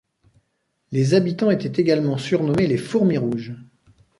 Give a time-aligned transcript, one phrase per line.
[0.91, 3.53] Les habitants étaient également surnommés les fourmis rouges.